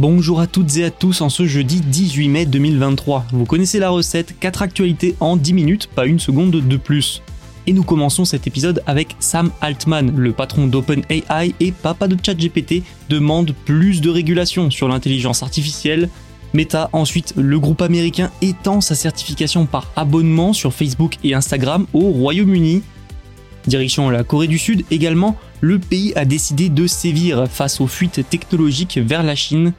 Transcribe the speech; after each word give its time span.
Bonjour 0.00 0.40
à 0.40 0.48
toutes 0.48 0.76
et 0.76 0.84
à 0.84 0.90
tous 0.90 1.20
en 1.20 1.28
ce 1.28 1.46
jeudi 1.46 1.80
18 1.80 2.28
mai 2.28 2.46
2023. 2.46 3.26
Vous 3.30 3.44
connaissez 3.44 3.78
la 3.78 3.90
recette, 3.90 4.34
4 4.40 4.62
actualités 4.62 5.14
en 5.20 5.36
10 5.36 5.52
minutes, 5.52 5.86
pas 5.86 6.04
une 6.06 6.18
seconde 6.18 6.50
de 6.50 6.76
plus. 6.76 7.22
Et 7.68 7.72
nous 7.72 7.84
commençons 7.84 8.24
cet 8.24 8.48
épisode 8.48 8.82
avec 8.86 9.14
Sam 9.20 9.52
Altman, 9.60 10.12
le 10.16 10.32
patron 10.32 10.66
d'OpenAI 10.66 11.54
et 11.60 11.70
papa 11.70 12.08
de 12.08 12.16
ChatGPT, 12.20 12.82
demande 13.08 13.54
plus 13.64 14.00
de 14.00 14.10
régulation 14.10 14.68
sur 14.68 14.88
l'intelligence 14.88 15.44
artificielle. 15.44 16.08
Meta, 16.54 16.90
ensuite, 16.92 17.32
le 17.36 17.60
groupe 17.60 17.80
américain 17.80 18.32
étend 18.42 18.80
sa 18.80 18.96
certification 18.96 19.64
par 19.64 19.92
abonnement 19.94 20.52
sur 20.52 20.74
Facebook 20.74 21.18
et 21.22 21.34
Instagram 21.34 21.86
au 21.92 22.10
Royaume-Uni. 22.10 22.82
Direction 23.68 24.10
la 24.10 24.24
Corée 24.24 24.48
du 24.48 24.58
Sud 24.58 24.84
également, 24.90 25.36
le 25.60 25.78
pays 25.78 26.12
a 26.16 26.24
décidé 26.24 26.68
de 26.68 26.88
sévir 26.88 27.46
face 27.48 27.80
aux 27.80 27.86
fuites 27.86 28.28
technologiques 28.28 28.98
vers 28.98 29.22
la 29.22 29.36
Chine. 29.36 29.72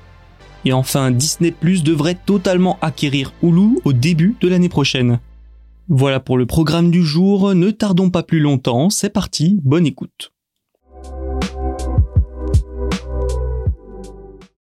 Et 0.66 0.74
enfin, 0.74 1.12
Disney 1.12 1.52
Plus 1.52 1.84
devrait 1.84 2.18
totalement 2.26 2.80
acquérir 2.82 3.34
Hulu 3.44 3.80
au 3.86 3.94
début 3.94 4.36
de 4.42 4.48
l'année 4.48 4.70
prochaine. 4.70 5.20
Voilà 5.88 6.20
pour 6.20 6.38
le 6.38 6.48
programme 6.48 6.90
du 6.90 7.04
jour, 7.04 7.54
ne 7.54 7.70
tardons 7.70 8.10
pas 8.10 8.24
plus 8.24 8.40
longtemps, 8.40 8.90
c'est 8.90 9.12
parti, 9.12 9.60
bonne 9.64 9.86
écoute. 9.86 10.34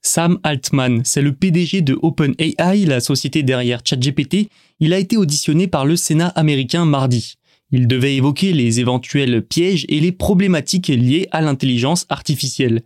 Sam 0.01 0.39
Altman, 0.43 1.03
c'est 1.05 1.23
le 1.23 1.33
PDG 1.33 1.83
de 1.83 1.99
OpenAI, 2.01 2.85
la 2.87 3.01
société 3.01 3.43
derrière 3.43 3.81
ChatGPT. 3.85 4.49
Il 4.81 4.93
a 4.93 4.99
été 4.99 5.17
auditionné 5.17 5.69
par 5.69 5.87
le 5.87 5.97
Sénat 5.97 6.29
américain 6.29 6.85
mardi. 6.85 7.37
Il 7.71 7.87
devait 7.87 8.17
évoquer 8.17 8.53
les 8.53 8.81
éventuels 8.81 9.43
pièges 9.43 9.87
et 9.89 10.01
les 10.01 10.13
problématiques 10.13 10.89
liées 10.89 11.29
à 11.31 11.41
l'intelligence 11.41 12.05
artificielle. 12.11 12.83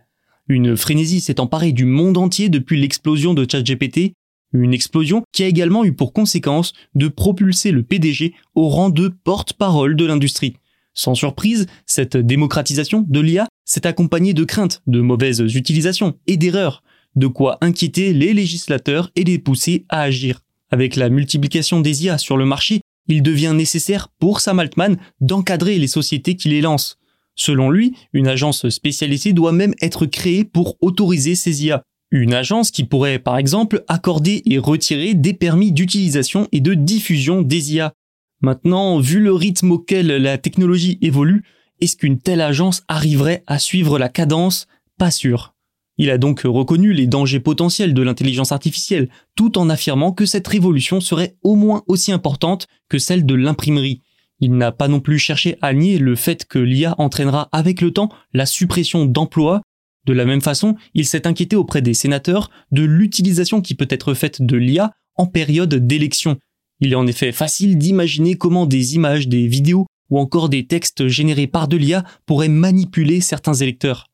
Une 0.47 0.77
frénésie 0.77 1.19
s'est 1.19 1.39
emparée 1.39 1.73
du 1.73 1.85
monde 1.85 2.17
entier 2.17 2.49
depuis 2.49 2.79
l'explosion 2.79 3.33
de 3.33 3.45
ChatGPT, 3.49 4.13
une 4.53 4.73
explosion 4.73 5.23
qui 5.33 5.43
a 5.43 5.47
également 5.47 5.83
eu 5.83 5.93
pour 5.93 6.13
conséquence 6.13 6.73
de 6.95 7.09
propulser 7.09 7.71
le 7.71 7.83
PDG 7.83 8.33
au 8.55 8.69
rang 8.69 8.89
de 8.89 9.09
porte-parole 9.09 9.95
de 9.95 10.05
l'industrie. 10.05 10.55
Sans 10.93 11.15
surprise, 11.15 11.67
cette 11.85 12.17
démocratisation 12.17 13.05
de 13.07 13.19
l'IA 13.19 13.47
s'est 13.65 13.85
accompagnée 13.85 14.33
de 14.33 14.45
craintes, 14.45 14.81
de 14.87 15.01
mauvaises 15.01 15.41
utilisations 15.55 16.17
et 16.27 16.37
d'erreurs, 16.37 16.81
de 17.15 17.27
quoi 17.27 17.57
inquiéter 17.61 18.13
les 18.13 18.33
législateurs 18.33 19.11
et 19.15 19.23
les 19.23 19.37
pousser 19.37 19.85
à 19.89 20.01
agir. 20.01 20.39
Avec 20.71 20.95
la 20.95 21.09
multiplication 21.09 21.81
des 21.81 22.05
IA 22.05 22.17
sur 22.17 22.37
le 22.37 22.45
marché, 22.45 22.81
il 23.07 23.21
devient 23.21 23.53
nécessaire 23.55 24.09
pour 24.19 24.39
Sam 24.39 24.59
Altman 24.59 24.97
d'encadrer 25.21 25.77
les 25.77 25.87
sociétés 25.87 26.35
qui 26.35 26.49
les 26.49 26.61
lancent. 26.61 26.97
Selon 27.37 27.69
lui, 27.69 27.93
une 28.11 28.27
agence 28.27 28.67
spécialisée 28.67 29.31
doit 29.31 29.51
même 29.53 29.75
être 29.79 30.05
créée 30.05 30.43
pour 30.43 30.75
autoriser 30.81 31.35
ces 31.35 31.63
IA. 31.65 31.83
Une 32.11 32.33
agence 32.33 32.71
qui 32.71 32.83
pourrait 32.83 33.19
par 33.19 33.37
exemple 33.37 33.83
accorder 33.87 34.41
et 34.45 34.57
retirer 34.57 35.13
des 35.13 35.33
permis 35.33 35.71
d'utilisation 35.71 36.47
et 36.51 36.61
de 36.61 36.73
diffusion 36.73 37.41
des 37.43 37.75
IA. 37.75 37.93
Maintenant, 38.41 38.99
vu 38.99 39.19
le 39.19 39.33
rythme 39.33 39.71
auquel 39.71 40.07
la 40.07 40.37
technologie 40.37 40.97
évolue, 41.01 41.43
est-ce 41.79 41.95
qu'une 41.95 42.19
telle 42.19 42.41
agence 42.41 42.83
arriverait 42.87 43.43
à 43.45 43.59
suivre 43.59 43.99
la 43.99 44.09
cadence? 44.09 44.67
Pas 44.97 45.11
sûr. 45.11 45.53
Il 45.99 46.09
a 46.09 46.17
donc 46.17 46.41
reconnu 46.41 46.93
les 46.93 47.07
dangers 47.07 47.39
potentiels 47.39 47.93
de 47.93 48.01
l'intelligence 48.01 48.51
artificielle, 48.51 49.09
tout 49.35 49.57
en 49.57 49.69
affirmant 49.69 50.11
que 50.11 50.25
cette 50.25 50.47
révolution 50.47 51.01
serait 51.01 51.35
au 51.43 51.55
moins 51.55 51.83
aussi 51.87 52.11
importante 52.11 52.67
que 52.89 52.99
celle 52.99 53.25
de 53.25 53.35
l'imprimerie. 53.35 54.01
Il 54.39 54.55
n'a 54.55 54.71
pas 54.71 54.87
non 54.87 54.99
plus 54.99 55.17
cherché 55.17 55.57
à 55.61 55.73
nier 55.73 55.97
le 55.97 56.15
fait 56.15 56.45
que 56.45 56.59
l'IA 56.59 56.95
entraînera 56.99 57.49
avec 57.51 57.81
le 57.81 57.91
temps 57.91 58.09
la 58.33 58.45
suppression 58.45 59.05
d'emplois. 59.05 59.61
De 60.05 60.13
la 60.13 60.25
même 60.25 60.41
façon, 60.41 60.75
il 60.93 61.05
s'est 61.05 61.27
inquiété 61.27 61.55
auprès 61.55 61.81
des 61.81 61.93
sénateurs 61.93 62.51
de 62.71 62.83
l'utilisation 62.83 63.61
qui 63.61 63.75
peut 63.75 63.87
être 63.89 64.13
faite 64.13 64.41
de 64.41 64.55
l'IA 64.55 64.93
en 65.15 65.25
période 65.25 65.73
d'élection. 65.73 66.37
Il 66.79 66.91
est 66.91 66.95
en 66.95 67.07
effet 67.07 67.31
facile 67.31 67.77
d'imaginer 67.77 68.35
comment 68.35 68.67
des 68.67 68.95
images, 68.95 69.27
des 69.27 69.47
vidéos 69.47 69.87
ou 70.09 70.19
encore 70.19 70.49
des 70.49 70.67
textes 70.67 71.07
générés 71.07 71.47
par 71.47 71.67
de 71.67 71.77
l'IA 71.77 72.03
pourraient 72.25 72.47
manipuler 72.47 73.21
certains 73.21 73.55
électeurs. 73.55 74.07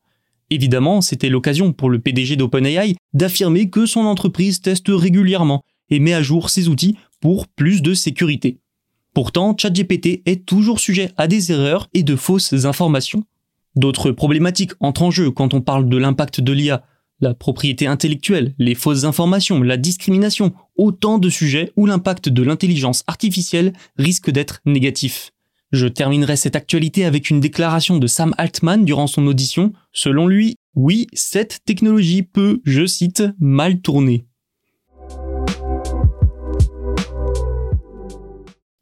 Évidemment, 0.49 1.01
c'était 1.01 1.29
l'occasion 1.29 1.73
pour 1.73 1.89
le 1.89 1.99
PDG 1.99 2.35
d'OpenAI 2.35 2.95
d'affirmer 3.13 3.69
que 3.69 3.85
son 3.85 4.01
entreprise 4.01 4.61
teste 4.61 4.87
régulièrement 4.89 5.63
et 5.89 5.99
met 5.99 6.13
à 6.13 6.23
jour 6.23 6.49
ses 6.49 6.69
outils 6.69 6.97
pour 7.19 7.47
plus 7.47 7.81
de 7.81 7.93
sécurité. 7.93 8.59
Pourtant, 9.13 9.55
ChatGPT 9.55 10.23
est 10.25 10.45
toujours 10.45 10.79
sujet 10.79 11.11
à 11.17 11.27
des 11.27 11.51
erreurs 11.51 11.87
et 11.93 12.03
de 12.03 12.15
fausses 12.15 12.65
informations. 12.65 13.23
D'autres 13.75 14.11
problématiques 14.11 14.73
entrent 14.79 15.03
en 15.03 15.11
jeu 15.11 15.31
quand 15.31 15.53
on 15.53 15.61
parle 15.61 15.87
de 15.87 15.97
l'impact 15.97 16.41
de 16.41 16.51
l'IA, 16.51 16.83
la 17.19 17.33
propriété 17.33 17.87
intellectuelle, 17.87 18.53
les 18.57 18.75
fausses 18.75 19.03
informations, 19.03 19.61
la 19.61 19.77
discrimination, 19.77 20.53
autant 20.77 21.19
de 21.19 21.29
sujets 21.29 21.71
où 21.75 21.85
l'impact 21.85 22.29
de 22.29 22.43
l'intelligence 22.43 23.03
artificielle 23.07 23.73
risque 23.97 24.31
d'être 24.31 24.61
négatif. 24.65 25.31
Je 25.71 25.87
terminerai 25.87 26.35
cette 26.35 26.55
actualité 26.55 27.05
avec 27.05 27.29
une 27.29 27.39
déclaration 27.39 27.97
de 27.97 28.07
Sam 28.07 28.35
Altman 28.37 28.85
durant 28.85 29.07
son 29.07 29.25
audition. 29.25 29.73
Selon 29.91 30.27
lui, 30.27 30.55
oui, 30.75 31.07
cette 31.13 31.61
technologie 31.65 32.21
peut, 32.21 32.61
je 32.63 32.85
cite, 32.85 33.23
mal 33.39 33.79
tourner. 33.81 34.25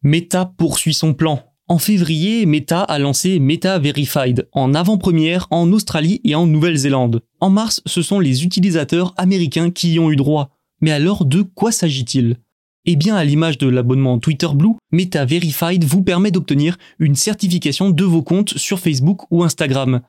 Meta 0.03 0.45
poursuit 0.45 0.95
son 0.95 1.13
plan. 1.13 1.43
En 1.67 1.77
février, 1.77 2.47
Meta 2.47 2.81
a 2.81 2.97
lancé 2.97 3.39
Meta 3.39 3.77
Verified 3.77 4.47
en 4.51 4.73
avant-première 4.73 5.47
en 5.51 5.71
Australie 5.71 6.19
et 6.23 6.33
en 6.33 6.47
Nouvelle-Zélande. 6.47 7.21
En 7.39 7.51
mars, 7.51 7.83
ce 7.85 8.01
sont 8.01 8.19
les 8.19 8.43
utilisateurs 8.43 9.13
américains 9.17 9.69
qui 9.69 9.93
y 9.93 9.99
ont 9.99 10.09
eu 10.09 10.15
droit. 10.15 10.49
Mais 10.81 10.89
alors 10.89 11.23
de 11.23 11.43
quoi 11.43 11.71
s'agit-il? 11.71 12.37
Eh 12.85 12.95
bien, 12.95 13.15
à 13.15 13.23
l'image 13.23 13.59
de 13.59 13.67
l'abonnement 13.67 14.17
Twitter 14.17 14.47
Blue, 14.55 14.73
Meta 14.91 15.23
Verified 15.23 15.83
vous 15.83 16.01
permet 16.01 16.31
d'obtenir 16.31 16.77
une 16.97 17.15
certification 17.15 17.91
de 17.91 18.03
vos 18.03 18.23
comptes 18.23 18.57
sur 18.57 18.79
Facebook 18.79 19.21
ou 19.29 19.43
Instagram. 19.43 20.01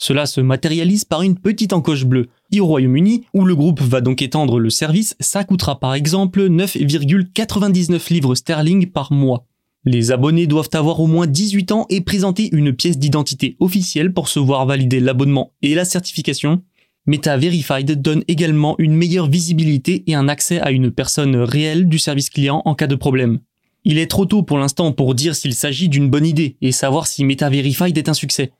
Cela 0.00 0.24
se 0.24 0.40
matérialise 0.40 1.04
par 1.04 1.20
une 1.20 1.38
petite 1.38 1.74
encoche 1.74 2.06
bleue. 2.06 2.28
Et 2.52 2.60
au 2.60 2.66
Royaume-Uni, 2.66 3.26
où 3.34 3.44
le 3.44 3.54
groupe 3.54 3.82
va 3.82 4.00
donc 4.00 4.22
étendre 4.22 4.58
le 4.58 4.70
service, 4.70 5.14
ça 5.20 5.44
coûtera 5.44 5.78
par 5.78 5.92
exemple 5.92 6.48
9,99 6.48 8.10
livres 8.10 8.34
sterling 8.34 8.86
par 8.86 9.12
mois. 9.12 9.44
Les 9.86 10.12
abonnés 10.12 10.46
doivent 10.46 10.68
avoir 10.74 11.00
au 11.00 11.06
moins 11.06 11.26
18 11.26 11.72
ans 11.72 11.86
et 11.88 12.02
présenter 12.02 12.50
une 12.52 12.74
pièce 12.74 12.98
d'identité 12.98 13.56
officielle 13.60 14.12
pour 14.12 14.28
se 14.28 14.38
voir 14.38 14.66
valider 14.66 15.00
l'abonnement 15.00 15.52
et 15.62 15.74
la 15.74 15.86
certification, 15.86 16.62
Meta 17.06 17.38
Verified 17.38 18.00
donne 18.02 18.22
également 18.28 18.74
une 18.78 18.94
meilleure 18.94 19.30
visibilité 19.30 20.04
et 20.06 20.14
un 20.14 20.28
accès 20.28 20.60
à 20.60 20.70
une 20.70 20.90
personne 20.90 21.34
réelle 21.34 21.88
du 21.88 21.98
service 21.98 22.28
client 22.28 22.60
en 22.66 22.74
cas 22.74 22.86
de 22.86 22.94
problème. 22.94 23.38
Il 23.84 23.96
est 23.96 24.10
trop 24.10 24.26
tôt 24.26 24.42
pour 24.42 24.58
l'instant 24.58 24.92
pour 24.92 25.14
dire 25.14 25.34
s'il 25.34 25.54
s'agit 25.54 25.88
d'une 25.88 26.10
bonne 26.10 26.26
idée 26.26 26.58
et 26.60 26.72
savoir 26.72 27.06
si 27.06 27.24
Meta 27.24 27.48
Verified 27.48 27.96
est 27.96 28.10
un 28.10 28.14
succès. 28.14 28.52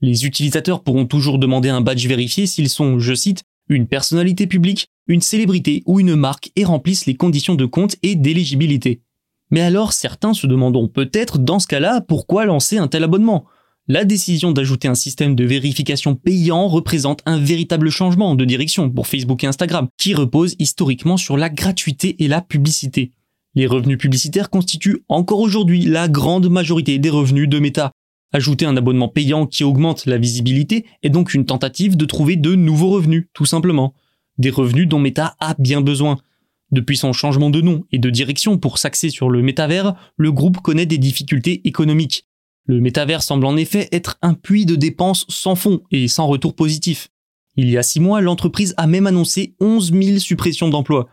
Les 0.00 0.26
utilisateurs 0.26 0.84
pourront 0.84 1.06
toujours 1.06 1.40
demander 1.40 1.70
un 1.70 1.80
badge 1.80 2.06
vérifié 2.06 2.46
s'ils 2.46 2.68
sont, 2.68 3.00
je 3.00 3.14
cite, 3.14 3.42
une 3.68 3.88
personnalité 3.88 4.46
publique, 4.46 4.86
une 5.08 5.22
célébrité 5.22 5.82
ou 5.86 5.98
une 5.98 6.14
marque 6.14 6.52
et 6.54 6.64
remplissent 6.64 7.06
les 7.06 7.16
conditions 7.16 7.56
de 7.56 7.66
compte 7.66 7.96
et 8.04 8.14
d'éligibilité. 8.14 9.00
Mais 9.50 9.60
alors 9.60 9.92
certains 9.92 10.34
se 10.34 10.46
demanderont 10.46 10.88
peut-être 10.88 11.38
dans 11.38 11.58
ce 11.58 11.66
cas-là 11.66 12.00
pourquoi 12.00 12.44
lancer 12.44 12.78
un 12.78 12.88
tel 12.88 13.04
abonnement? 13.04 13.46
La 13.90 14.04
décision 14.04 14.52
d'ajouter 14.52 14.86
un 14.86 14.94
système 14.94 15.34
de 15.34 15.44
vérification 15.44 16.14
payant 16.14 16.68
représente 16.68 17.22
un 17.24 17.38
véritable 17.38 17.88
changement 17.88 18.34
de 18.34 18.44
direction 18.44 18.90
pour 18.90 19.06
Facebook 19.06 19.42
et 19.44 19.46
Instagram, 19.46 19.88
qui 19.96 20.12
repose 20.14 20.56
historiquement 20.58 21.16
sur 21.16 21.38
la 21.38 21.48
gratuité 21.48 22.22
et 22.22 22.28
la 22.28 22.42
publicité. 22.42 23.12
Les 23.54 23.66
revenus 23.66 23.96
publicitaires 23.96 24.50
constituent 24.50 25.04
encore 25.08 25.40
aujourd'hui 25.40 25.86
la 25.86 26.06
grande 26.06 26.50
majorité 26.50 26.98
des 26.98 27.08
revenus 27.08 27.48
de 27.48 27.58
Meta. 27.58 27.92
Ajouter 28.30 28.66
un 28.66 28.76
abonnement 28.76 29.08
payant 29.08 29.46
qui 29.46 29.64
augmente 29.64 30.04
la 30.04 30.18
visibilité 30.18 30.84
est 31.02 31.08
donc 31.08 31.32
une 31.32 31.46
tentative 31.46 31.96
de 31.96 32.04
trouver 32.04 32.36
de 32.36 32.54
nouveaux 32.54 32.90
revenus, 32.90 33.28
tout 33.32 33.46
simplement. 33.46 33.94
Des 34.36 34.50
revenus 34.50 34.86
dont 34.86 34.98
Meta 34.98 35.34
a 35.40 35.54
bien 35.58 35.80
besoin. 35.80 36.18
Depuis 36.70 36.96
son 36.96 37.12
changement 37.12 37.50
de 37.50 37.60
nom 37.60 37.84
et 37.92 37.98
de 37.98 38.10
direction 38.10 38.58
pour 38.58 38.78
s'axer 38.78 39.10
sur 39.10 39.30
le 39.30 39.42
métavers, 39.42 39.94
le 40.16 40.32
groupe 40.32 40.58
connaît 40.58 40.86
des 40.86 40.98
difficultés 40.98 41.66
économiques. 41.66 42.26
Le 42.66 42.80
métavers 42.80 43.22
semble 43.22 43.46
en 43.46 43.56
effet 43.56 43.88
être 43.92 44.18
un 44.20 44.34
puits 44.34 44.66
de 44.66 44.76
dépenses 44.76 45.24
sans 45.28 45.54
fond 45.54 45.80
et 45.90 46.06
sans 46.08 46.26
retour 46.26 46.54
positif. 46.54 47.08
Il 47.56 47.70
y 47.70 47.78
a 47.78 47.82
six 47.82 48.00
mois, 48.00 48.20
l'entreprise 48.20 48.74
a 48.76 48.86
même 48.86 49.06
annoncé 49.06 49.56
11 49.60 49.92
000 49.92 50.18
suppressions 50.18 50.68
d'emplois. 50.68 51.08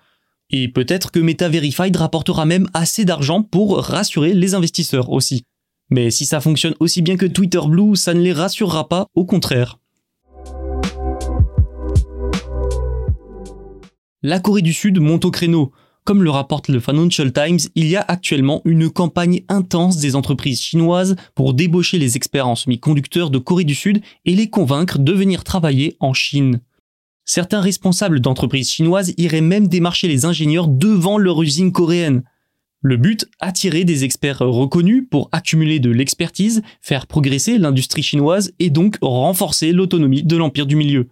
Et 0.49 0.67
peut-être 0.67 1.11
que 1.11 1.19
Meta 1.19 1.47
Verified 1.47 1.95
rapportera 1.95 2.45
même 2.45 2.67
assez 2.73 3.05
d'argent 3.05 3.41
pour 3.41 3.79
rassurer 3.79 4.33
les 4.33 4.53
investisseurs 4.53 5.09
aussi. 5.09 5.43
Mais 5.89 6.11
si 6.11 6.25
ça 6.25 6.41
fonctionne 6.41 6.75
aussi 6.79 7.01
bien 7.01 7.15
que 7.15 7.25
Twitter 7.25 7.61
Blue, 7.65 7.95
ça 7.95 8.13
ne 8.13 8.21
les 8.21 8.33
rassurera 8.33 8.89
pas, 8.89 9.07
au 9.15 9.25
contraire. 9.25 9.79
La 14.27 14.39
Corée 14.39 14.63
du 14.63 14.73
Sud 14.73 14.99
monte 14.99 15.23
au 15.23 15.29
créneau. 15.29 15.71
Comme 16.03 16.23
le 16.23 16.31
rapporte 16.31 16.67
le 16.69 16.79
Financial 16.79 17.31
Times, 17.31 17.59
il 17.75 17.85
y 17.85 17.95
a 17.95 18.01
actuellement 18.01 18.63
une 18.65 18.89
campagne 18.89 19.43
intense 19.49 19.97
des 19.97 20.15
entreprises 20.15 20.63
chinoises 20.63 21.15
pour 21.35 21.53
débaucher 21.53 21.99
les 21.99 22.15
experts 22.15 22.47
en 22.47 22.55
semi-conducteurs 22.55 23.29
de 23.29 23.37
Corée 23.37 23.65
du 23.65 23.75
Sud 23.75 24.01
et 24.25 24.35
les 24.35 24.49
convaincre 24.49 24.97
de 24.97 25.13
venir 25.13 25.43
travailler 25.43 25.95
en 25.99 26.13
Chine. 26.13 26.59
Certains 27.23 27.61
responsables 27.61 28.19
d'entreprises 28.19 28.71
chinoises 28.71 29.13
iraient 29.17 29.41
même 29.41 29.67
démarcher 29.67 30.07
les 30.07 30.25
ingénieurs 30.25 30.69
devant 30.69 31.19
leur 31.19 31.43
usine 31.43 31.71
coréenne. 31.71 32.23
Le 32.81 32.97
but, 32.97 33.29
attirer 33.39 33.83
des 33.83 34.05
experts 34.05 34.39
reconnus 34.39 35.03
pour 35.07 35.29
accumuler 35.33 35.77
de 35.77 35.91
l'expertise, 35.91 36.63
faire 36.81 37.05
progresser 37.05 37.59
l'industrie 37.59 38.01
chinoise 38.01 38.53
et 38.57 38.71
donc 38.71 38.97
renforcer 39.03 39.71
l'autonomie 39.71 40.23
de 40.23 40.35
l'empire 40.35 40.65
du 40.65 40.75
milieu. 40.75 41.09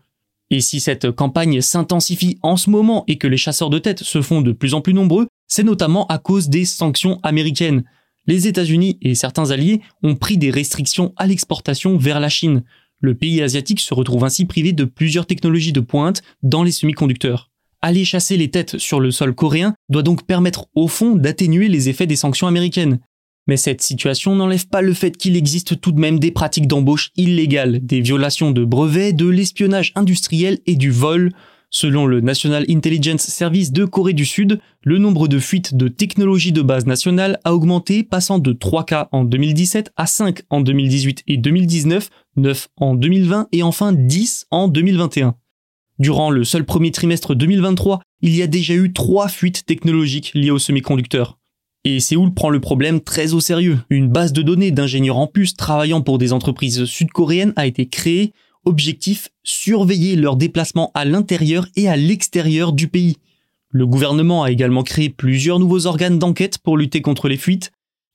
Et 0.53 0.61
si 0.61 0.79
cette 0.79 1.09
campagne 1.09 1.61
s'intensifie 1.61 2.37
en 2.43 2.57
ce 2.57 2.69
moment 2.69 3.05
et 3.07 3.17
que 3.17 3.25
les 3.25 3.37
chasseurs 3.37 3.71
de 3.71 3.79
tête 3.79 4.03
se 4.03 4.21
font 4.21 4.41
de 4.41 4.51
plus 4.51 4.75
en 4.75 4.81
plus 4.81 4.93
nombreux, 4.93 5.25
c'est 5.47 5.63
notamment 5.63 6.05
à 6.05 6.19
cause 6.19 6.47
des 6.47 6.63
sanctions 6.63 7.19
américaines. 7.23 7.83
Les 8.27 8.45
États-Unis 8.45 8.99
et 9.01 9.15
certains 9.15 9.49
alliés 9.49 9.81
ont 10.03 10.13
pris 10.15 10.37
des 10.37 10.51
restrictions 10.51 11.11
à 11.17 11.25
l'exportation 11.25 11.97
vers 11.97 12.19
la 12.19 12.29
Chine. 12.29 12.61
Le 12.99 13.15
pays 13.15 13.41
asiatique 13.41 13.79
se 13.79 13.95
retrouve 13.95 14.25
ainsi 14.25 14.45
privé 14.45 14.73
de 14.73 14.85
plusieurs 14.85 15.25
technologies 15.25 15.73
de 15.73 15.79
pointe 15.79 16.21
dans 16.43 16.61
les 16.61 16.71
semi-conducteurs. 16.71 17.49
Aller 17.81 18.05
chasser 18.05 18.37
les 18.37 18.51
têtes 18.51 18.77
sur 18.77 18.99
le 18.99 19.09
sol 19.09 19.33
coréen 19.33 19.73
doit 19.89 20.03
donc 20.03 20.21
permettre 20.27 20.67
au 20.75 20.87
fond 20.87 21.15
d'atténuer 21.15 21.67
les 21.67 21.89
effets 21.89 22.05
des 22.05 22.15
sanctions 22.15 22.45
américaines. 22.45 22.99
Mais 23.47 23.57
cette 23.57 23.81
situation 23.81 24.35
n'enlève 24.35 24.67
pas 24.67 24.81
le 24.81 24.93
fait 24.93 25.17
qu'il 25.17 25.35
existe 25.35 25.81
tout 25.81 25.91
de 25.91 25.99
même 25.99 26.19
des 26.19 26.31
pratiques 26.31 26.67
d'embauche 26.67 27.11
illégales, 27.17 27.85
des 27.85 27.99
violations 27.99 28.51
de 28.51 28.63
brevets, 28.63 29.13
de 29.13 29.27
l'espionnage 29.27 29.91
industriel 29.95 30.59
et 30.65 30.75
du 30.75 30.91
vol. 30.91 31.31
Selon 31.69 32.05
le 32.05 32.21
National 32.21 32.65
Intelligence 32.69 33.23
Service 33.23 33.71
de 33.71 33.83
Corée 33.83 34.13
du 34.13 34.25
Sud, 34.25 34.59
le 34.83 34.99
nombre 34.99 35.27
de 35.27 35.39
fuites 35.39 35.75
de 35.75 35.87
technologies 35.87 36.51
de 36.51 36.61
base 36.61 36.85
nationale 36.85 37.39
a 37.43 37.53
augmenté, 37.53 38.03
passant 38.03 38.37
de 38.37 38.53
3 38.53 38.85
cas 38.85 39.09
en 39.11 39.23
2017 39.25 39.91
à 39.97 40.05
5 40.05 40.43
en 40.51 40.61
2018 40.61 41.23
et 41.27 41.37
2019, 41.37 42.09
9 42.37 42.67
en 42.77 42.93
2020 42.93 43.47
et 43.51 43.63
enfin 43.63 43.91
10 43.91 44.45
en 44.51 44.67
2021. 44.67 45.35
Durant 45.99 46.29
le 46.29 46.43
seul 46.43 46.63
premier 46.63 46.91
trimestre 46.91 47.35
2023, 47.35 48.01
il 48.21 48.35
y 48.35 48.41
a 48.41 48.47
déjà 48.47 48.75
eu 48.75 48.93
3 48.93 49.27
fuites 49.27 49.65
technologiques 49.65 50.31
liées 50.35 50.51
aux 50.51 50.59
semi-conducteurs. 50.59 51.39
Et 51.85 51.99
Séoul 51.99 52.33
prend 52.33 52.49
le 52.49 52.61
problème 52.61 53.01
très 53.01 53.33
au 53.33 53.41
sérieux. 53.41 53.79
Une 53.89 54.07
base 54.07 54.31
de 54.31 54.41
données 54.41 54.71
d'ingénieurs 54.71 55.17
en 55.17 55.27
puce 55.27 55.55
travaillant 55.55 56.01
pour 56.01 56.17
des 56.17 56.31
entreprises 56.31 56.85
sud-coréennes 56.85 57.51
a 57.57 57.67
été 57.67 57.87
créée. 57.87 58.31
Objectif, 58.63 59.29
surveiller 59.43 60.15
leurs 60.15 60.37
déplacements 60.37 60.91
à 60.93 61.03
l'intérieur 61.03 61.67
et 61.75 61.89
à 61.89 61.97
l'extérieur 61.97 62.71
du 62.71 62.87
pays. 62.87 63.17
Le 63.69 63.85
gouvernement 63.85 64.43
a 64.43 64.51
également 64.51 64.83
créé 64.83 65.09
plusieurs 65.09 65.59
nouveaux 65.59 65.85
organes 65.85 66.19
d'enquête 66.19 66.57
pour 66.59 66.77
lutter 66.77 67.01
contre 67.01 67.27
les 67.27 67.35
fuites. 67.35 67.71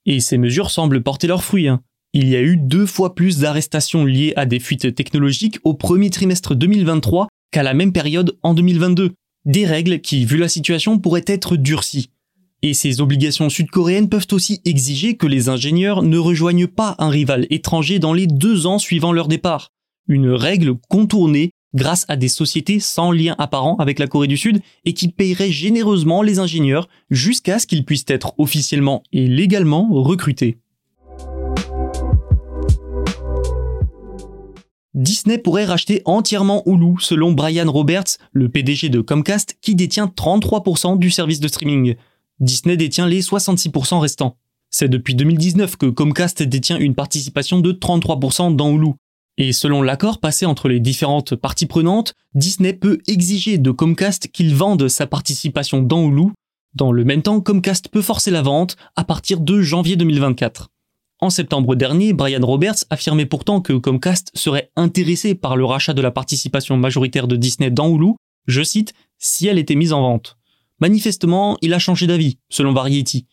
Et 0.07 0.21
ces 0.21 0.39
mesures 0.39 0.71
semblent 0.71 1.03
porter 1.03 1.27
leurs 1.27 1.45
fruits. 1.45 1.69
Hein. 1.69 1.83
Il 2.15 2.29
y 2.29 2.37
a 2.37 2.41
eu 2.41 2.57
deux 2.57 2.87
fois 2.87 3.15
plus 3.15 3.39
d'arrestations 3.39 4.07
liées 4.07 4.33
à 4.37 4.47
des 4.47 4.61
fuites 4.61 4.95
technologiques 4.95 5.59
au 5.65 5.75
premier 5.75 6.09
trimestre 6.09 6.55
2023 6.55 7.29
qu'à 7.51 7.63
la 7.63 7.75
même 7.75 7.93
période 7.93 8.39
en 8.43 8.55
2022. 8.55 9.13
Des 9.45 9.67
règles 9.67 10.01
qui, 10.01 10.25
vu 10.25 10.39
la 10.39 10.49
situation, 10.49 10.99
pourraient 10.99 11.25
être 11.27 11.57
durcies. 11.57 12.11
Et 12.63 12.75
ces 12.75 13.01
obligations 13.01 13.51
sud-coréennes 13.51 14.09
peuvent 14.09 14.27
aussi 14.33 14.61
exiger 14.65 15.17
que 15.17 15.29
les 15.29 15.49
ingénieurs 15.49 16.03
ne 16.03 16.19
rejoignent 16.19 16.67
pas 16.67 16.97
un 16.99 17.09
rival 17.09 17.47
étranger 17.51 18.01
dans 18.01 18.13
les 18.13 18.27
deux 18.27 18.67
ans 18.67 18.81
suivant 18.81 19.13
leur 19.13 19.29
départ. 19.29 19.71
Une 20.09 20.31
règle 20.31 20.75
contournée 20.89 21.53
grâce 21.75 22.05
à 22.09 22.17
des 22.17 22.29
sociétés 22.29 22.81
sans 22.81 23.13
lien 23.13 23.37
apparent 23.39 23.77
avec 23.77 24.01
la 24.01 24.09
Corée 24.09 24.27
du 24.27 24.37
Sud 24.37 24.61
et 24.85 24.93
qui 24.93 25.09
paieraient 25.09 25.53
généreusement 25.53 26.23
les 26.23 26.41
ingénieurs 26.41 26.89
jusqu'à 27.11 27.61
ce 27.61 27.67
qu'ils 27.67 27.85
puissent 27.85 28.07
être 28.09 28.35
officiellement 28.39 29.05
et 29.13 29.29
légalement 29.29 29.89
recrutés. 29.93 30.59
Disney 34.95 35.39
pourrait 35.39 35.67
racheter 35.67 36.03
entièrement 36.07 36.65
Hulu, 36.67 36.97
selon 36.99 37.31
Brian 37.31 37.71
Roberts, 37.71 38.19
le 38.33 38.49
PDG 38.49 38.89
de 38.89 39.01
Comcast, 39.01 39.57
qui 39.61 39.77
détient 39.77 40.07
33% 40.07 40.99
du 40.99 41.13
service 41.13 41.39
de 41.39 41.47
streaming. 41.47 41.95
Disney 42.41 42.77
détient 42.77 43.07
les 43.07 43.21
66% 43.21 43.99
restants. 43.99 44.37
C'est 44.71 44.89
depuis 44.89 45.15
2019 45.15 45.77
que 45.77 45.87
Comcast 45.87 46.43
détient 46.43 46.79
une 46.79 46.95
participation 46.95 47.61
de 47.61 47.73
33% 47.73 48.55
dans 48.55 48.71
Hulu. 48.71 48.93
Et 49.39 49.53
selon 49.53 49.83
l'accord 49.83 50.19
passé 50.19 50.47
entre 50.47 50.69
les 50.69 50.81
différentes 50.81 51.37
parties 51.37 51.67
prenantes, 51.67 52.15
Disney 52.35 52.73
peut 52.73 52.99
exiger 53.07 53.59
de 53.59 53.71
Comcast 53.71 54.29
qu'il 54.29 54.55
vende 54.55 54.89
sa 54.89 55.07
participation 55.07 55.83
dans 55.83 56.09
Hulu. 56.09 56.33
Dans 56.75 56.93
le 56.93 57.05
même 57.05 57.23
temps, 57.23 57.41
Comcast 57.41 57.89
peut 57.89 58.03
forcer 58.03 58.31
la 58.31 58.43
vente 58.43 58.77
à 58.95 59.05
partir 59.05 59.41
de 59.41 59.61
janvier 59.61 59.97
2024. 59.97 60.69
En 61.21 61.31
septembre 61.31 61.75
dernier, 61.75 62.13
Brian 62.13 62.45
Roberts 62.45 62.85
affirmait 62.91 63.27
pourtant 63.27 63.61
que 63.61 63.73
Comcast 63.73 64.31
serait 64.35 64.71
intéressé 64.77 65.35
par 65.35 65.57
le 65.57 65.65
rachat 65.65 65.95
de 65.95 66.03
la 66.03 66.13
participation 66.13 66.77
majoritaire 66.77 67.27
de 67.27 67.35
Disney 67.37 67.71
dans 67.71 67.89
Hulu, 67.89 68.15
je 68.47 68.63
cite, 68.63 68.95
si 69.19 69.47
elle 69.49 69.59
était 69.59 69.75
mise 69.75 69.93
en 69.93 70.03
vente. 70.03 70.38
Manifestement, 70.81 71.59
il 71.63 71.75
a 71.75 71.79
changé 71.79 72.07
d'avis, 72.07 72.39
selon 72.49 72.73
Variety. 72.73 73.27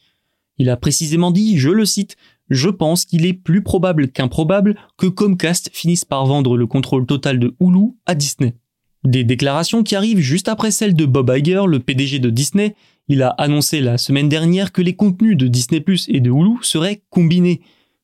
Il 0.57 0.69
a 0.69 0.77
précisément 0.77 1.31
dit, 1.31 1.57
je 1.57 1.69
le 1.69 1.85
cite, 1.85 2.15
je 2.49 2.69
pense 2.69 3.05
qu'il 3.05 3.25
est 3.25 3.33
plus 3.33 3.61
probable 3.61 4.09
qu'improbable 4.09 4.75
que 4.97 5.07
Comcast 5.07 5.69
finisse 5.73 6.05
par 6.05 6.25
vendre 6.25 6.57
le 6.57 6.67
contrôle 6.67 7.05
total 7.05 7.39
de 7.39 7.55
Hulu 7.59 7.93
à 8.05 8.15
Disney. 8.15 8.55
Des 9.03 9.23
déclarations 9.23 9.83
qui 9.83 9.95
arrivent 9.95 10.19
juste 10.19 10.47
après 10.47 10.71
celles 10.71 10.95
de 10.95 11.05
Bob 11.05 11.31
Iger, 11.35 11.63
le 11.67 11.79
PDG 11.79 12.19
de 12.19 12.29
Disney. 12.29 12.75
Il 13.07 13.21
a 13.21 13.29
annoncé 13.29 13.81
la 13.81 13.99
semaine 13.99 14.29
dernière 14.29 14.71
que 14.71 14.81
les 14.81 14.95
contenus 14.95 15.37
de 15.37 15.47
Disney 15.47 15.79
Plus 15.79 16.07
et 16.09 16.21
de 16.21 16.31
Hulu 16.31 16.57
seraient 16.63 17.03
combinés. 17.09 17.61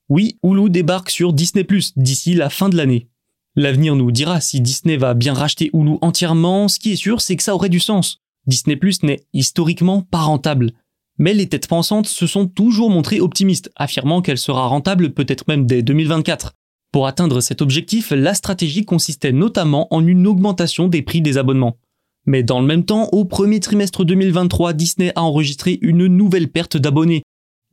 Oui, 0.09 0.37
Hulu 0.43 0.69
débarque 0.69 1.09
sur 1.09 1.33
Disney 1.33 1.63
Plus 1.63 1.93
d'ici 1.97 2.35
la 2.35 2.49
fin 2.49 2.69
de 2.69 2.77
l'année. 2.77 3.07
L'avenir 3.55 3.95
nous 3.95 4.11
dira 4.11 4.41
si 4.41 4.61
Disney 4.61 4.97
va 4.97 5.13
bien 5.13 5.33
racheter 5.33 5.71
Hulu 5.73 5.97
entièrement, 6.01 6.67
ce 6.67 6.79
qui 6.79 6.91
est 6.91 6.97
sûr 6.97 7.19
c'est 7.19 7.35
que 7.35 7.43
ça 7.43 7.55
aurait 7.55 7.69
du 7.69 7.79
sens. 7.79 8.20
Disney 8.47 8.75
Plus 8.75 9.03
n'est 9.03 9.23
historiquement 9.33 10.01
pas 10.01 10.21
rentable. 10.21 10.71
Mais 11.17 11.33
les 11.33 11.47
têtes 11.47 11.67
pensantes 11.67 12.07
se 12.07 12.25
sont 12.25 12.47
toujours 12.47 12.89
montrées 12.89 13.21
optimistes, 13.21 13.71
affirmant 13.75 14.21
qu'elle 14.21 14.37
sera 14.37 14.67
rentable 14.67 15.13
peut-être 15.13 15.47
même 15.47 15.65
dès 15.67 15.83
2024. 15.83 16.53
Pour 16.91 17.07
atteindre 17.07 17.39
cet 17.39 17.61
objectif, 17.61 18.11
la 18.11 18.33
stratégie 18.33 18.83
consistait 18.83 19.31
notamment 19.31 19.87
en 19.93 20.05
une 20.05 20.27
augmentation 20.27 20.87
des 20.87 21.01
prix 21.01 21.21
des 21.21 21.37
abonnements. 21.37 21.77
Mais 22.25 22.43
dans 22.43 22.59
le 22.59 22.67
même 22.67 22.85
temps, 22.85 23.07
au 23.11 23.25
premier 23.25 23.59
trimestre 23.59 24.03
2023, 24.03 24.73
Disney 24.73 25.11
a 25.15 25.23
enregistré 25.23 25.79
une 25.81 26.07
nouvelle 26.07 26.49
perte 26.49 26.77
d'abonnés. 26.77 27.23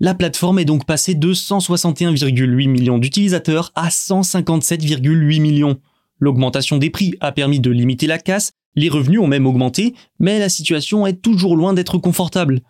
La 0.01 0.15
plateforme 0.15 0.61
est 0.61 0.65
donc 0.65 0.87
passée 0.87 1.15
de 1.15 1.35
161,8 1.35 2.69
millions 2.69 2.99
d'utilisateurs 2.99 3.73
à 3.75 3.89
157,8 3.89 5.41
millions. 5.41 5.79
L'augmentation 6.19 6.79
des 6.79 6.91
prix 6.91 7.15
a 7.21 7.33
permis 7.33 7.61
de 7.61 7.71
limiter 7.71 8.07
la 8.07 8.19
casse 8.19 8.53
les 8.79 8.89
revenus 8.89 9.19
ont 9.19 9.27
même 9.27 9.47
augmenté, 9.47 9.95
mais 10.21 10.39
la 10.39 10.49
situation 10.49 11.05
est 11.05 11.21
toujours 11.21 11.57
loin 11.57 11.73
d'être 11.75 11.99
confortable. 11.99 12.61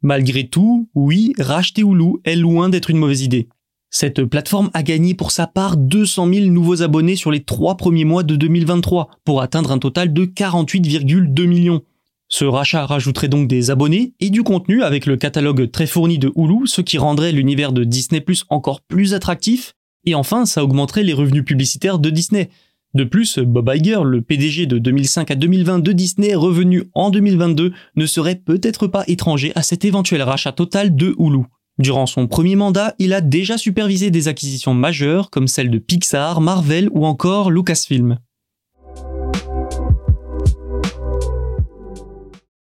Malgré 0.00 0.46
tout, 0.46 0.88
oui, 0.94 1.32
racheter 1.38 1.82
Hulu 1.82 2.20
est 2.24 2.36
loin 2.36 2.68
d'être 2.68 2.88
une 2.88 2.98
mauvaise 2.98 3.22
idée. 3.22 3.48
Cette 3.90 4.24
plateforme 4.24 4.70
a 4.74 4.84
gagné 4.84 5.14
pour 5.14 5.32
sa 5.32 5.48
part 5.48 5.76
200 5.76 6.32
000 6.32 6.46
nouveaux 6.50 6.82
abonnés 6.82 7.16
sur 7.16 7.32
les 7.32 7.42
trois 7.42 7.76
premiers 7.76 8.04
mois 8.04 8.22
de 8.22 8.36
2023, 8.36 9.08
pour 9.24 9.42
atteindre 9.42 9.72
un 9.72 9.78
total 9.78 10.12
de 10.12 10.24
48,2 10.24 11.46
millions. 11.46 11.82
Ce 12.28 12.44
rachat 12.44 12.86
rajouterait 12.86 13.28
donc 13.28 13.48
des 13.48 13.72
abonnés 13.72 14.14
et 14.20 14.30
du 14.30 14.44
contenu 14.44 14.84
avec 14.84 15.06
le 15.06 15.16
catalogue 15.16 15.70
très 15.72 15.88
fourni 15.88 16.18
de 16.18 16.32
Hulu, 16.36 16.68
ce 16.68 16.80
qui 16.80 16.98
rendrait 16.98 17.32
l'univers 17.32 17.72
de 17.72 17.82
Disney 17.82 18.20
Plus 18.20 18.44
encore 18.50 18.82
plus 18.82 19.14
attractif. 19.14 19.74
Et 20.04 20.14
enfin, 20.14 20.46
ça 20.46 20.62
augmenterait 20.62 21.02
les 21.02 21.12
revenus 21.12 21.44
publicitaires 21.44 21.98
de 21.98 22.10
Disney. 22.10 22.50
De 22.96 23.04
plus, 23.04 23.38
Bob 23.40 23.70
Iger, 23.74 24.04
le 24.04 24.22
PDG 24.22 24.64
de 24.64 24.78
2005 24.78 25.30
à 25.30 25.34
2020 25.34 25.80
de 25.80 25.92
Disney, 25.92 26.34
revenu 26.34 26.84
en 26.94 27.10
2022, 27.10 27.74
ne 27.94 28.06
serait 28.06 28.36
peut-être 28.36 28.86
pas 28.86 29.04
étranger 29.06 29.52
à 29.54 29.60
cet 29.62 29.84
éventuel 29.84 30.22
rachat 30.22 30.52
total 30.52 30.96
de 30.96 31.14
Hulu. 31.18 31.42
Durant 31.78 32.06
son 32.06 32.26
premier 32.26 32.56
mandat, 32.56 32.94
il 32.98 33.12
a 33.12 33.20
déjà 33.20 33.58
supervisé 33.58 34.10
des 34.10 34.28
acquisitions 34.28 34.72
majeures 34.72 35.28
comme 35.28 35.46
celles 35.46 35.70
de 35.70 35.76
Pixar, 35.76 36.40
Marvel 36.40 36.88
ou 36.90 37.04
encore 37.04 37.50
Lucasfilm. 37.50 38.16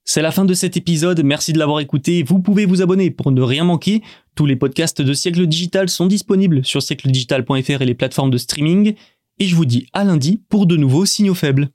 C'est 0.06 0.22
la 0.22 0.32
fin 0.32 0.46
de 0.46 0.54
cet 0.54 0.78
épisode, 0.78 1.22
merci 1.26 1.52
de 1.52 1.60
l'avoir 1.60 1.82
écouté. 1.82 2.24
Vous 2.24 2.40
pouvez 2.40 2.66
vous 2.66 2.82
abonner 2.82 3.12
pour 3.12 3.34
ne 3.34 3.42
rien 3.42 3.66
manquer. 3.66 4.02
Tous 4.36 4.46
les 4.46 4.56
podcasts 4.56 5.02
de 5.02 5.14
Siècle 5.14 5.46
Digital 5.46 5.90
sont 5.90 6.06
disponibles 6.06 6.64
sur 6.64 6.82
siècledigital.fr 6.82 7.82
et 7.82 7.86
les 7.86 7.96
plateformes 7.96 8.32
de 8.32 8.38
streaming. 8.38 8.96
Et 9.42 9.48
je 9.48 9.56
vous 9.56 9.66
dis 9.66 9.88
à 9.92 10.04
lundi 10.04 10.40
pour 10.50 10.68
de 10.68 10.78
nouveaux 10.78 11.08
signaux 11.08 11.34
faibles. 11.34 11.70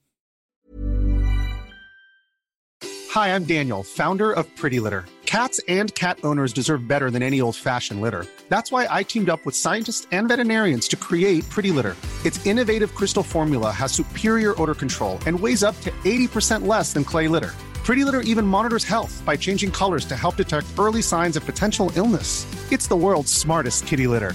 Hi, 3.13 3.35
I'm 3.35 3.43
Daniel, 3.43 3.83
founder 3.83 4.31
of 4.31 4.47
Pretty 4.55 4.79
Litter. 4.79 5.05
Cats 5.25 5.61
and 5.67 5.93
cat 5.97 6.17
owners 6.23 6.53
deserve 6.53 6.87
better 6.87 7.11
than 7.11 7.25
any 7.25 7.41
old-fashioned 7.41 8.01
litter. 8.01 8.25
That's 8.49 8.71
why 8.71 8.87
I 8.89 9.03
teamed 9.03 9.29
up 9.29 9.45
with 9.45 9.57
scientists 9.57 10.07
and 10.13 10.29
veterinarians 10.29 10.87
to 10.91 10.97
create 10.97 11.43
Pretty 11.51 11.73
Litter. 11.73 11.97
Its 12.25 12.39
innovative 12.47 12.95
crystal 12.95 13.25
formula 13.25 13.73
has 13.73 13.91
superior 13.91 14.55
odor 14.63 14.75
control 14.75 15.19
and 15.27 15.35
weighs 15.41 15.65
up 15.65 15.75
to 15.81 15.91
80% 16.05 16.69
less 16.69 16.93
than 16.93 17.03
clay 17.03 17.27
litter. 17.27 17.53
Pretty 17.85 18.05
Litter 18.05 18.21
even 18.21 18.47
monitors 18.47 18.85
health 18.85 19.25
by 19.27 19.37
changing 19.37 19.73
colors 19.73 20.05
to 20.05 20.15
help 20.15 20.37
detect 20.37 20.67
early 20.79 21.03
signs 21.03 21.35
of 21.35 21.45
potential 21.45 21.91
illness. 21.97 22.47
It's 22.71 22.87
the 22.87 22.95
world's 22.97 23.33
smartest 23.33 23.89
kitty 23.89 24.07
litter. 24.07 24.35